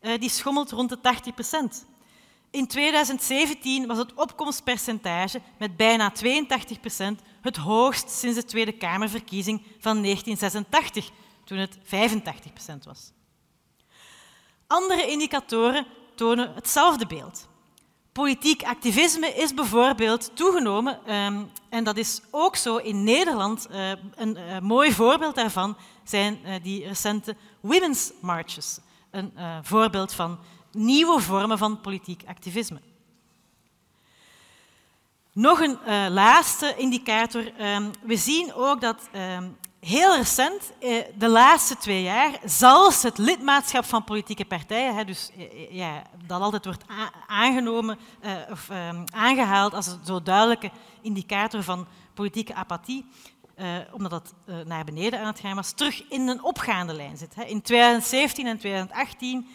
[0.00, 1.86] Uh, die schommelt rond de 80 procent.
[2.50, 9.62] In 2017 was het opkomstpercentage met bijna 82 procent het hoogst sinds de Tweede Kamerverkiezing
[9.78, 11.10] van 1986,
[11.44, 13.12] toen het 85 procent was.
[14.66, 17.48] Andere indicatoren tonen hetzelfde beeld.
[18.12, 23.66] Politiek activisme is bijvoorbeeld toegenomen, um, en dat is ook zo in Nederland.
[23.70, 28.78] Uh, een uh, mooi voorbeeld daarvan zijn uh, die recente Women's Marches.
[29.10, 29.32] Een
[29.62, 30.38] voorbeeld van
[30.72, 32.80] nieuwe vormen van politiek activisme.
[35.32, 37.52] Nog een uh, laatste indicator.
[37.60, 43.18] Um, we zien ook dat um, heel recent, uh, de laatste twee jaar, zelfs het
[43.18, 46.84] lidmaatschap van politieke partijen, dus uh, ja, dat altijd wordt
[47.26, 47.98] aangenomen
[48.50, 53.06] of um, aangehaald als een zo duidelijke indicator van politieke apathie,
[53.92, 54.34] omdat dat
[54.66, 57.34] naar beneden aan het gaan was, terug in een opgaande lijn zit.
[57.46, 59.46] In 2017 en 2018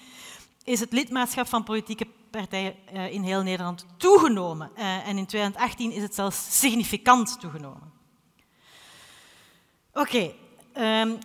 [0.65, 4.71] is het lidmaatschap van politieke partijen uh, in heel Nederland toegenomen.
[4.77, 7.93] Uh, en in 2018 is het zelfs significant toegenomen.
[9.93, 10.31] Oké,
[10.77, 11.17] um,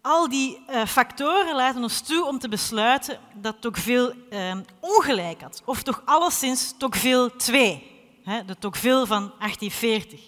[0.00, 5.62] al die uh, factoren laten ons toe om te besluiten dat Tocqueville um, ongelijk had.
[5.64, 7.90] Of toch alleszins Tocqueville 2,
[8.22, 10.20] hè, de Tocqueville van 1840.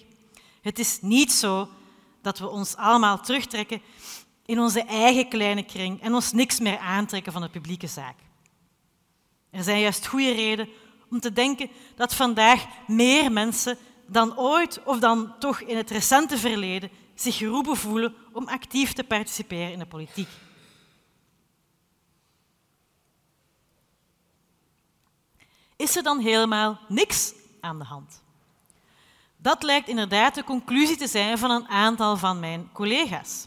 [0.62, 1.68] Het is niet zo
[2.22, 3.82] dat we ons allemaal terugtrekken
[4.44, 8.16] in onze eigen kleine kring en ons niks meer aantrekken van de publieke zaak.
[9.50, 10.72] Er zijn juist goede redenen
[11.10, 16.38] om te denken dat vandaag meer mensen dan ooit of dan toch in het recente
[16.38, 20.28] verleden zich geroepen voelen om actief te participeren in de politiek.
[25.76, 28.22] Is er dan helemaal niks aan de hand?
[29.36, 33.46] Dat lijkt inderdaad de conclusie te zijn van een aantal van mijn collega's.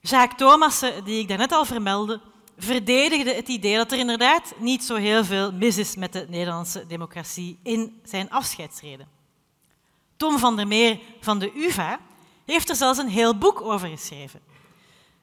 [0.00, 2.20] Jacques Thomassen, die ik daarnet al vermeldde,
[2.58, 6.86] verdedigde het idee dat er inderdaad niet zo heel veel mis is met de Nederlandse
[6.86, 9.08] democratie in zijn afscheidsreden.
[10.16, 12.00] Tom van der Meer van de UvA
[12.44, 14.40] heeft er zelfs een heel boek over geschreven.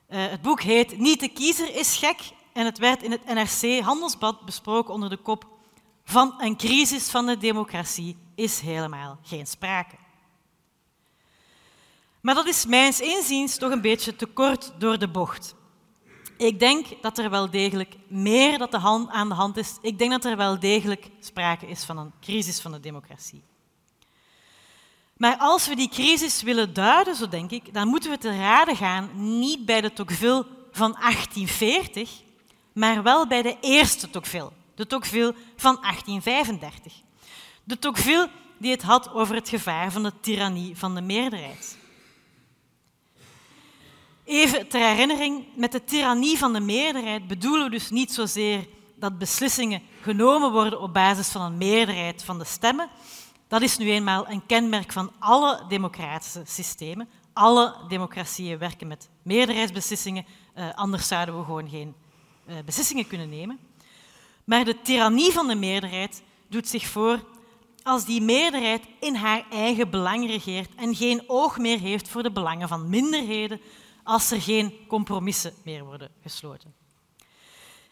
[0.10, 2.20] Uh, het boek heet Niet de kiezer is gek
[2.54, 5.48] en het werd in het NRC Handelsblad besproken onder de kop
[6.04, 9.96] Van een crisis van de democratie is helemaal geen sprake.
[12.22, 15.56] Maar dat is mijns inziens toch een beetje te kort door de bocht.
[16.38, 19.78] Ik denk dat er wel degelijk meer dat de hand aan de hand is.
[19.82, 23.44] Ik denk dat er wel degelijk sprake is van een crisis van de democratie.
[25.18, 28.76] Maar als we die crisis willen duiden, zo denk ik, dan moeten we te raden
[28.76, 32.22] gaan niet bij de Tocqueville van 1840,
[32.74, 36.94] maar wel bij de eerste Tocqueville, de Tocqueville van 1835.
[37.64, 41.78] De Tocqueville die het had over het gevaar van de tirannie van de meerderheid.
[44.26, 49.18] Even ter herinnering, met de tirannie van de meerderheid bedoelen we dus niet zozeer dat
[49.18, 52.90] beslissingen genomen worden op basis van een meerderheid van de stemmen.
[53.48, 57.10] Dat is nu eenmaal een kenmerk van alle democratische systemen.
[57.34, 60.26] Alle democratieën werken met meerderheidsbeslissingen,
[60.58, 61.96] uh, anders zouden we gewoon geen
[62.48, 63.60] uh, beslissingen kunnen nemen.
[64.44, 67.24] Maar de tirannie van de meerderheid doet zich voor
[67.84, 72.32] als die meerderheid in haar eigen belang regeert en geen oog meer heeft voor de
[72.32, 73.62] belangen van minderheden,
[74.06, 76.74] als er geen compromissen meer worden gesloten.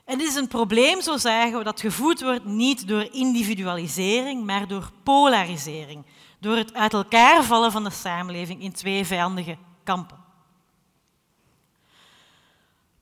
[0.06, 4.67] En dit is een probleem, zo zagen we, dat gevoed wordt niet door individualisering, maar
[4.67, 6.06] door polarisering,
[6.39, 10.17] door het uit elkaar vallen van de samenleving in twee vijandige kampen.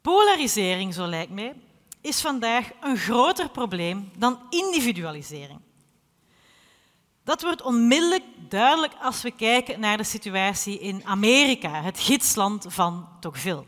[0.02, 1.54] Polarisering, zo lijkt mij,
[2.02, 5.60] is vandaag een groter probleem dan individualisering.
[7.32, 13.08] Dat wordt onmiddellijk duidelijk als we kijken naar de situatie in Amerika, het gidsland van
[13.20, 13.64] Tocqueville.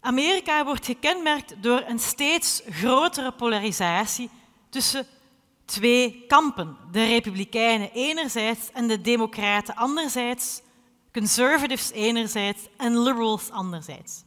[0.00, 4.30] Amerika wordt gekenmerkt door een steeds grotere polarisatie
[4.70, 5.06] tussen
[5.64, 10.62] twee kampen, de Republikeinen enerzijds en de Democraten anderzijds,
[11.12, 14.24] conservatives enerzijds en liberals anderzijds.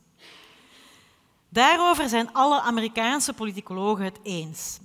[1.50, 4.80] Daarover zijn alle Amerikaanse politicologen het eens.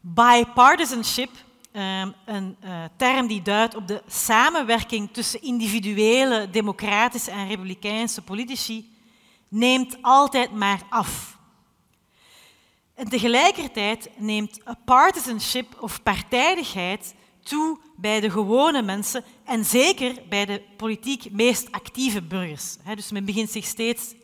[0.00, 1.30] Bipartisanship,
[1.72, 8.92] ehm, een eh, term die duidt op de samenwerking tussen individuele democratische en republikeinse politici,
[9.48, 11.38] neemt altijd maar af.
[12.94, 20.62] En tegelijkertijd neemt partisanship of partijdigheid toe bij de gewone mensen en zeker bij de
[20.76, 22.76] politiek meest actieve burgers.
[22.94, 24.14] Dus men begint zich steeds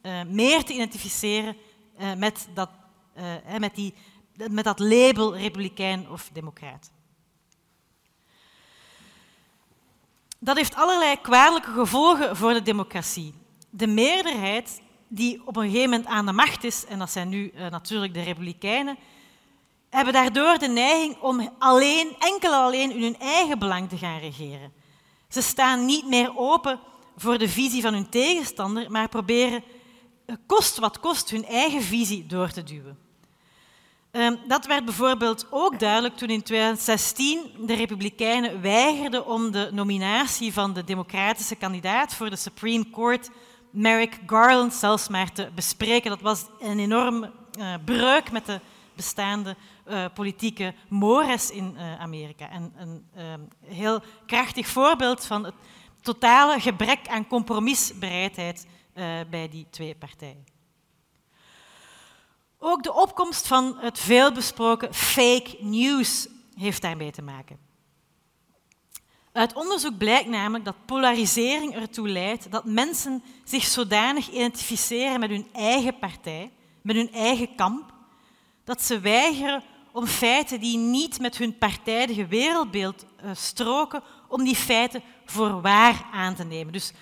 [0.00, 1.56] eh, meer te identificeren
[1.96, 2.70] eh, met, dat,
[3.58, 3.94] met die
[4.50, 6.90] met dat label republikein of democraat.
[10.38, 13.34] Dat heeft allerlei kwalijke gevolgen voor de democratie.
[13.70, 17.50] De meerderheid die op een gegeven moment aan de macht is, en dat zijn nu
[17.54, 18.98] uh, natuurlijk de republikeinen,
[19.90, 24.72] hebben daardoor de neiging om alleen, enkel alleen in hun eigen belang te gaan regeren.
[25.28, 26.80] Ze staan niet meer open
[27.16, 29.64] voor de visie van hun tegenstander, maar proberen
[30.26, 33.03] eh, kost wat kost hun eigen visie door te duwen.
[34.14, 40.52] Ehm, dat werd bijvoorbeeld ook duidelijk toen in 2016 de Republikeinen weigerden om de nominatie
[40.52, 43.30] van de democratische kandidaat voor de Supreme Court,
[43.70, 46.10] Merrick Garland, zelfs maar te bespreken.
[46.10, 47.22] Dat was een enorm
[47.58, 48.60] uh, breuk met de
[48.96, 49.56] bestaande
[49.88, 52.50] uh, politieke mores in uh, Amerika.
[52.50, 53.40] En een ehm,
[53.74, 55.54] heel krachtig voorbeeld van het
[56.00, 58.66] totale gebrek aan compromisbereidheid
[59.30, 60.53] bij die twee partijen.
[62.66, 67.58] Ook de opkomst van het veelbesproken fake news heeft daarmee te maken.
[69.32, 75.48] Uit onderzoek blijkt namelijk dat polarisering ertoe leidt dat mensen zich zodanig identificeren met hun
[75.52, 76.52] eigen partij,
[76.82, 77.92] met hun eigen kamp,
[78.64, 79.62] dat ze weigeren
[79.92, 86.06] om feiten die niet met hun partijdige wereldbeeld uh, stroken, om die feiten voor waar
[86.12, 86.72] aan te nemen.
[86.72, 86.92] Dus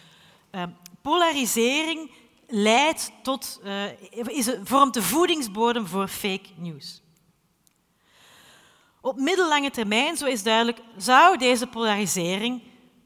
[0.53, 0.63] uh,
[1.03, 2.11] polarisering
[2.55, 3.85] leidt tot, uh,
[4.27, 7.03] is vormt de voedingsbodem voor fake news.
[9.01, 12.63] Op middellange termijn, zo is duidelijk, zou deze polarisering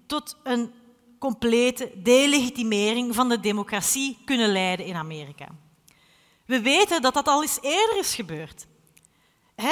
[0.07, 0.73] tot een
[1.19, 5.49] complete delegitimering van de democratie kunnen leiden in Amerika.
[6.47, 8.67] We weten dat dat al eens eerder is gebeurd.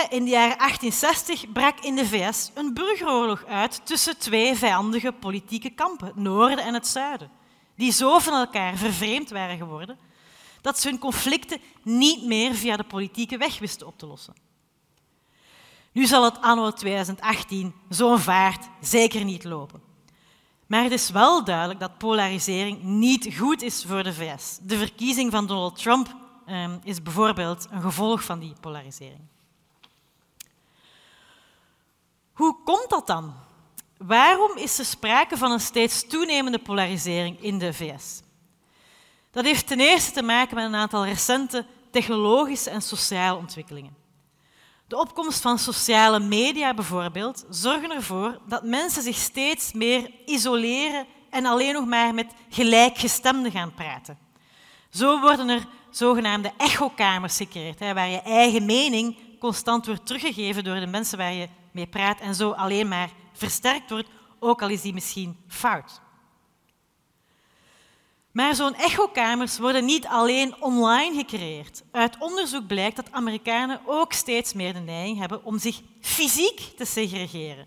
[0.08, 5.70] In de jaren 1860 brak in de VS een burgeroorlog uit tussen twee vijandige politieke
[5.70, 7.30] kampen, het noorden en het zuiden,
[7.74, 9.98] die zo van elkaar vervreemd waren geworden
[10.60, 14.34] dat ze hun conflicten niet meer via de politieke weg wisten op te lossen.
[15.92, 19.82] Nu zal het anno 2018 zo'n vaart zeker niet lopen.
[20.66, 24.58] Maar het is wel duidelijk dat polarisering niet goed is voor de VS.
[24.62, 26.16] De verkiezing van Donald Trump
[26.48, 29.20] um, is bijvoorbeeld een gevolg van die polarisering.
[32.32, 33.34] Hoe komt dat dan?
[33.98, 38.22] Waarom is er sprake van een steeds toenemende polarisering in de VS?
[39.30, 43.96] Dat heeft ten eerste te maken met een aantal recente technologische en sociale ontwikkelingen.
[44.88, 51.46] De opkomst van sociale media bijvoorbeeld zorgen ervoor dat mensen zich steeds meer isoleren en
[51.46, 54.18] alleen nog maar met gelijkgestemden gaan praten.
[54.90, 60.86] Zo worden er zogenaamde echokamers gecreëerd, waar je eigen mening constant wordt teruggegeven door de
[60.86, 64.08] mensen waar je mee praat en zo alleen maar versterkt wordt,
[64.38, 66.00] ook al is die misschien fout.
[68.34, 71.82] Maar zo'n echokamers worden niet alleen online gecreëerd.
[71.90, 76.84] Uit onderzoek blijkt dat Amerikanen ook steeds meer de neiging hebben om zich fysiek te
[76.84, 77.66] segregeren.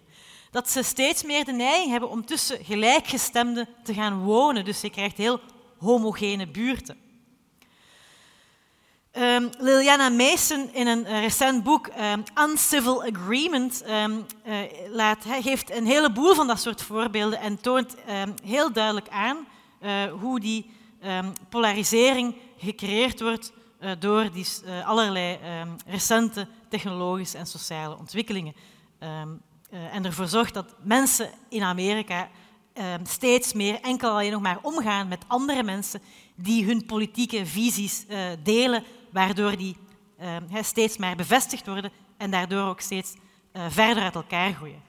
[0.51, 4.65] Dat ze steeds meer de neiging hebben om tussen gelijkgestemden te gaan wonen.
[4.65, 5.39] Dus je krijgt heel
[5.77, 7.06] homogene buurten.
[9.19, 14.25] Um, Liliana Mason in een uh, recent boek, um, Uncivil Agreement, um,
[14.91, 17.95] laat, hij geeft een heleboel van dat soort voorbeelden en toont
[18.43, 19.37] heel duidelijk aan
[19.81, 20.69] uh, hoe die
[21.49, 23.53] polarisering gecreëerd wordt
[23.99, 24.45] door die
[24.85, 25.37] allerlei
[25.87, 28.53] recente technologische en sociale ontwikkelingen.
[29.69, 32.29] en ervoor zorgt dat mensen in Amerika
[33.03, 36.01] steeds meer enkel alleen nog maar omgaan met andere mensen
[36.35, 38.05] die hun politieke visies
[38.43, 38.83] delen
[39.17, 39.77] waardoor die
[40.21, 43.13] uh, steeds maar bevestigd worden en daardoor ook steeds
[43.53, 44.81] uh, verder uit elkaar groeien.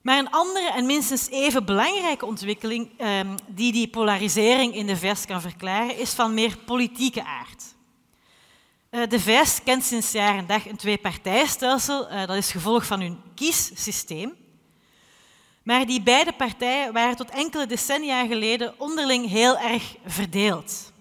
[0.00, 5.24] Maar een andere en minstens even belangrijke ontwikkeling uh, die die polarisering in de VS
[5.24, 7.64] kan verklaren, is van meer politieke aard.
[8.90, 12.08] Uh, de VS kent sinds jaar en dag een tweepartijstelsel.
[12.26, 14.34] Dat is gevolg van hun kiessysteem.
[15.62, 20.92] Maar die beide partijen waren tot enkele decennia geleden onderling heel erg verdeeld.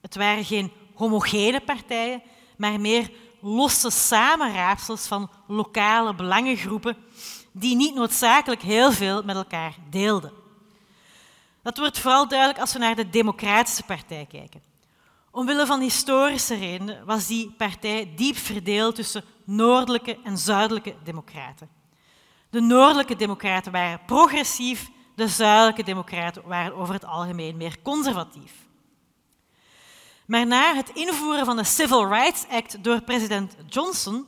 [0.00, 2.22] Het waren geen homogene partijen,
[2.56, 6.96] maar meer losse samenraapsels van lokale belangengroepen
[7.52, 10.32] die niet noodzakelijk heel veel met elkaar deelden.
[11.62, 14.62] Dat wordt vooral duidelijk als we naar de Democratische Partij kijken.
[15.30, 21.68] Omwille van historische redenen was die partij diep verdeeld tussen noordelijke en zuidelijke democraten.
[22.50, 28.52] De noordelijke democraten waren progressief, de zuidelijke democraten waren over het algemeen meer conservatief.
[30.30, 34.26] Maar na het invoeren van de Civil Rights Act door president Johnson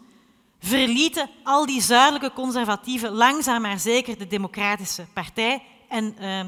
[0.59, 6.47] verlieten al die zuidelijke conservatieven langzaam maar zeker de Democratische Partij en uh, uh,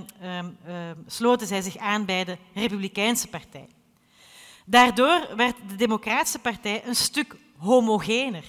[1.06, 3.66] sloten zij zich aan bij de Republikeinse Partij.
[4.64, 8.44] Daardoor werd de Democratische Partij een stuk homogener.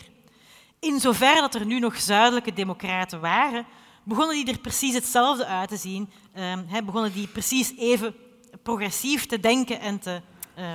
[0.80, 3.66] In zover dat er nu nog zuidelijke democraten waren,
[4.04, 8.16] begonnen die er precies hetzelfde uit te zien, ehm, begonnen die precies even
[8.64, 10.22] progressief te denken en te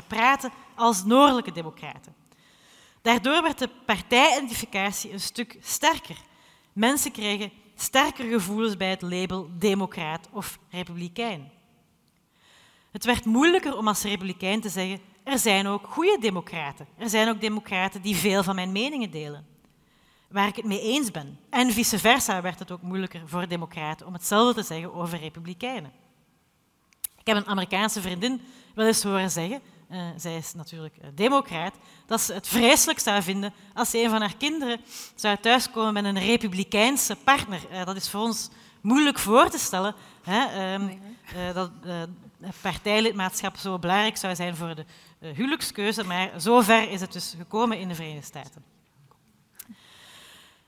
[0.07, 2.15] praten als noordelijke democraten.
[3.03, 6.17] Daardoor werd de partijidentificatie een stuk sterker.
[6.73, 11.51] Mensen kregen sterker gevoelens bij het label democraat of republikein.
[12.91, 16.87] Het werd moeilijker om als republikein te zeggen er zijn ook goede democraten.
[16.97, 19.47] Er zijn ook democraten die veel van mijn meningen delen.
[20.29, 21.39] Waar ik het mee eens ben.
[21.51, 25.93] En vice versa werd het ook moeilijker voor democraten om hetzelfde te zeggen over republikeinen.
[27.19, 28.41] Ik heb een Amerikaanse vriendin
[28.75, 29.61] wel eens horen zeggen,
[29.91, 31.75] uh, zij is natuurlijk uh, democraat,
[32.07, 34.81] dat ze het vreselijk zou vinden als een van haar kinderen
[35.15, 37.61] zou thuiskomen met een republikeinse partner.
[37.73, 38.49] Uh, dat is voor ons
[38.81, 41.01] moeilijk voor te stellen, hè, um,
[41.55, 41.71] dat
[42.61, 44.85] partijlidmaatschap zo belangrijk zou zijn voor de
[45.19, 48.65] huwelijkskeuze, maar zover is het dus gekomen in de Verenigde Staten.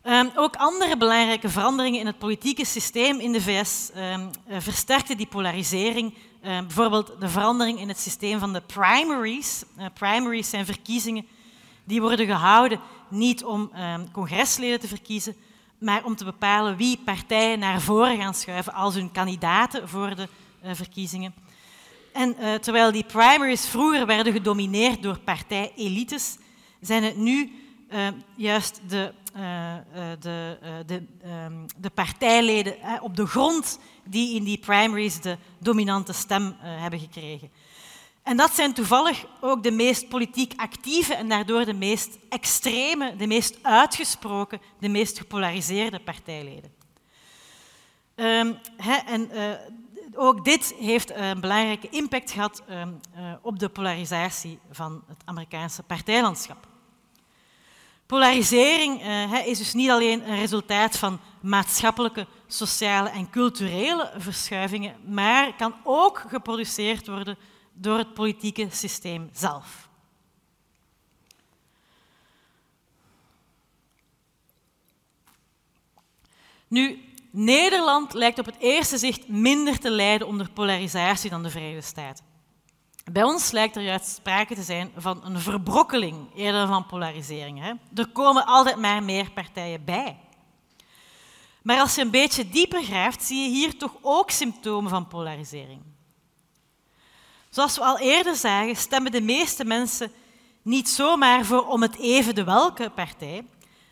[0.05, 5.16] Um, ook andere belangrijke veranderingen in het politieke systeem in de VS um, uh, versterkten
[5.16, 6.14] die polarisering.
[6.47, 9.64] Um, bijvoorbeeld de verandering in het systeem van de primaries.
[9.78, 11.26] Uh, primaries zijn verkiezingen
[11.84, 13.70] die worden gehouden niet om
[14.12, 15.36] congresleden te verkiezen,
[15.78, 20.28] maar om te bepalen wie partijen naar voren gaan schuiven als hun kandidaten voor de
[20.64, 21.34] uh, verkiezingen.
[22.12, 26.38] En terwijl die primaries vroeger werden gedomineerd door partijelites,
[26.80, 27.53] zijn het nu
[27.93, 29.12] uh, juist de,
[30.20, 31.03] de, de,
[31.47, 37.50] um, de, partijleden op de grond die in die primaries de dominante stem hebben gekregen.
[38.22, 43.26] En dat zijn toevallig ook de meest politiek actieve en daardoor de meest extreme, de
[43.26, 46.72] meest uitgesproken, de meest gepolariseerde partijleden.
[48.76, 49.30] Hè, en
[50.14, 55.82] ook dit heeft een belangrijke impact gehad um, uh, op de polarisatie van het Amerikaanse
[55.82, 56.66] partijlandschap.
[58.07, 59.03] Polarisering
[59.44, 66.24] is dus niet alleen een resultaat van maatschappelijke, sociale en culturele verschuivingen, maar kan ook
[66.28, 67.38] geproduceerd worden
[67.72, 69.88] door het politieke systeem zelf.
[76.68, 81.80] Nu, Nederland lijkt op het eerste zicht minder te lijden onder polarisatie dan de Verenigde
[81.80, 82.24] Staten.
[83.12, 87.61] Bij ons lijkt er juist sprake te zijn van een verbrokkeling eerder van polarisering.
[87.61, 87.72] Hè?
[87.95, 90.18] Er komen altijd maar meer partijen bij.
[91.62, 95.80] Maar als je een beetje dieper graaft, zie je hier toch ook symptomen van polarisering.
[97.50, 100.12] Zoals we al eerder zagen, stemmen de meeste mensen
[100.62, 103.46] niet zomaar voor om het even de welke partij.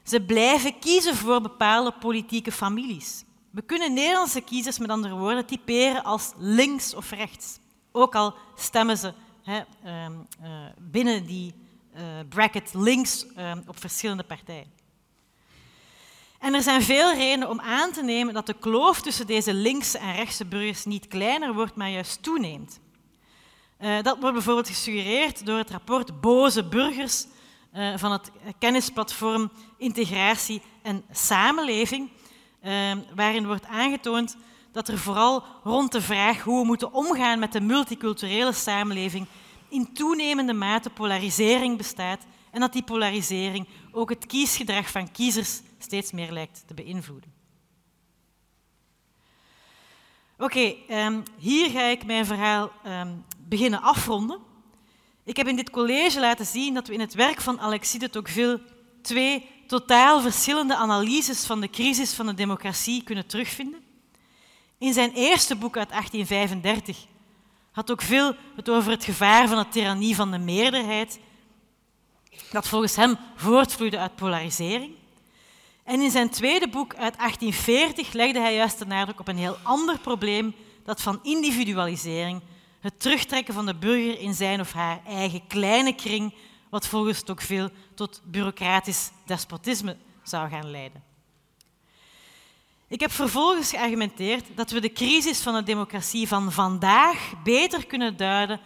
[0.04, 3.24] Ze blijven kiezen voor bepaalde politieke families.
[3.50, 7.58] We kunnen Nederlandse kiezers met andere woorden typeren als links of rechts.
[7.92, 9.12] Ook al stemmen ze
[9.48, 10.06] uh, uh,
[10.78, 11.54] binnen die
[11.94, 14.79] uh, bracket links ehm, op verschillende partijen.
[16.40, 19.98] En er zijn veel redenen om aan te nemen dat de kloof tussen deze linkse
[19.98, 22.80] en rechtse burgers niet kleiner wordt, maar juist toeneemt.
[23.76, 27.26] Eh, dat wordt bijvoorbeeld gesuggereerd door het rapport Boze Burgers
[27.72, 32.10] eh, van het kennisplatform Integratie en Samenleving,
[32.64, 34.36] uh, waarin wordt aangetoond
[34.72, 39.26] dat er vooral rond de vraag hoe we moeten omgaan met de multiculturele samenleving
[39.68, 46.12] in toenemende mate polarisering bestaat en dat die polarisering ook het kiesgedrag van kiezers steeds
[46.12, 47.32] meer lijkt te beïnvloeden.
[50.38, 54.38] Oké, um, hier ga ik mijn verhaal um, beginnen afronden.
[55.24, 58.10] Ik heb in dit college laten zien dat we in het werk van Alexis de
[58.10, 58.60] Tocqueville
[59.02, 63.80] twee totaal verschillende analyses van de crisis van de democratie kunnen terugvinden.
[64.78, 67.06] In zijn eerste boek uit 1835
[67.70, 71.20] had ook veel het over het gevaar van de tirannie van de meerderheid,
[72.50, 74.94] dat volgens hem voortvloeide uit polarisering.
[75.90, 79.56] En in zijn tweede boek uit 1840 legde hij juist de nadruk op een heel
[79.62, 82.40] ander probleem, dat van individualisering,
[82.80, 86.34] het terugtrekken van de burger in zijn of haar eigen kleine kring,
[86.68, 91.02] wat volgens Tocqueville tot bureaucratisch despotisme zou gaan leiden.
[92.88, 98.16] Ik heb vervolgens geargumenteerd dat we de crisis van de democratie van vandaag beter kunnen
[98.16, 98.60] duiden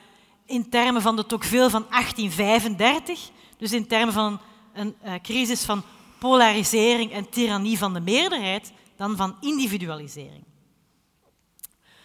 [0.47, 4.41] in termen van de Tocqueville van 1835, dus in termen van
[4.72, 5.83] een, uh, crisis van
[6.25, 10.45] polarisering en tirannie van de meerderheid, dan van individualisering.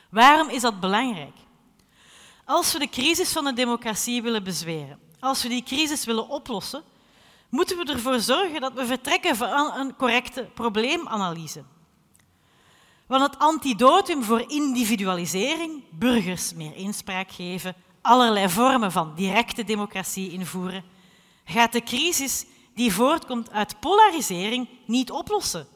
[0.09, 1.35] Waarom is dat belangrijk?
[2.45, 6.83] Als we de crisis van de democratie willen bezweren, als we die crisis willen oplossen,
[7.49, 11.63] moeten we ervoor zorgen dat we vertrekken van een correcte probleemanalyse.
[13.07, 20.83] Want het antidotum voor individualisering, burgers meer inspraak geven, allerlei vormen van directe democratie invoeren,
[21.45, 22.45] gaat de crisis
[22.79, 25.67] die voortkomt uit polarisering niet oplossen.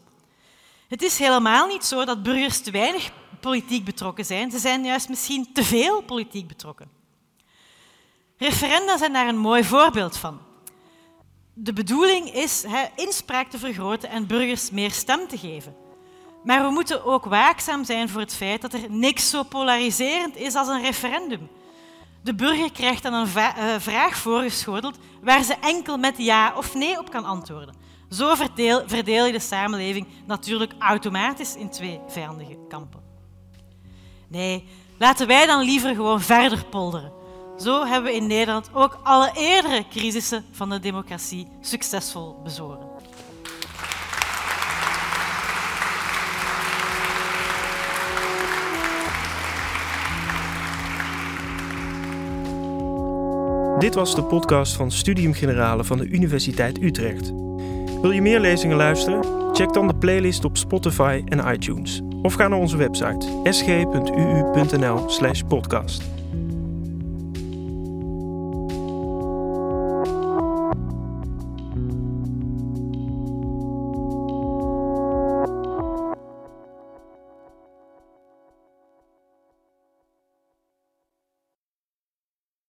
[0.87, 4.51] Het is helemaal niet zo dat burgers te weinig politiek betrokken zijn.
[4.51, 6.89] Ze zijn juist misschien te veel politiek betrokken.
[8.37, 10.39] Referenda zijn daar een mooi voorbeeld van.
[11.53, 15.75] De bedoeling is inspraak te vergroten en burgers meer stem te geven.
[16.43, 20.55] Maar we moeten ook waakzaam zijn voor het feit dat er niks zo polariserend is
[20.55, 21.49] als een referendum.
[22.23, 26.99] De burger krijgt dan een uh, vraag voorgeschoteld waar ze enkel met ja of nee
[26.99, 27.75] op kan antwoorden.
[28.09, 33.01] Zo verdeel, je de samenleving natuurlijk automatisch in twee vijandige kampen.
[34.27, 34.67] Nee,
[34.97, 37.11] laten wij dan liever gewoon verder polderen.
[37.57, 42.92] Zo hebben we in Nederland ook alle eerdere crisissen van de democratie succesvol bezworen.
[53.83, 57.31] Dit was de podcast van Studium Generale van de Universiteit Utrecht.
[58.01, 59.53] Wil je meer lezingen luisteren?
[59.53, 62.01] Check dan de playlist op Spotify en iTunes.
[62.21, 66.12] Of ga naar onze website sg.uu.nl/podcast.